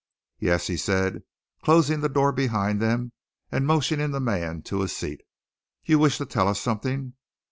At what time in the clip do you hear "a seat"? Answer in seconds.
4.81-5.21